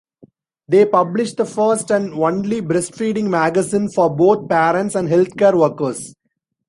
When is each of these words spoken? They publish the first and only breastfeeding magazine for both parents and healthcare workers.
They 0.67 0.85
publish 0.87 1.33
the 1.35 1.45
first 1.45 1.91
and 1.91 2.11
only 2.15 2.59
breastfeeding 2.59 3.29
magazine 3.29 3.87
for 3.93 4.09
both 4.09 4.49
parents 4.49 4.95
and 4.95 5.07
healthcare 5.07 5.55
workers. 5.55 6.15